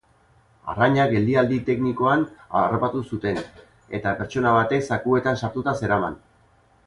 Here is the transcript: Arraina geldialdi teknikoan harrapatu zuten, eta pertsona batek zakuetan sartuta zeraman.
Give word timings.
Arraina 0.71 1.03
geldialdi 1.09 1.59
teknikoan 1.67 2.23
harrapatu 2.61 3.03
zuten, 3.17 3.37
eta 3.99 4.15
pertsona 4.23 4.55
batek 4.57 4.89
zakuetan 4.95 5.41
sartuta 5.45 5.77
zeraman. 5.83 6.17